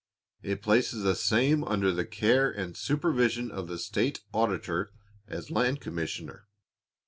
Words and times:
It 0.41 0.63
places 0.63 1.03
the 1.03 1.13
same 1.13 1.63
under 1.63 1.91
the 1.91 2.05
care 2.07 2.49
and 2.49 2.75
supervision 2.75 3.51
of 3.51 3.67
the 3.67 3.77
state 3.77 4.21
auditor, 4.33 4.89
as 5.27 5.51
land 5.51 5.79
commissioner. 5.79 6.47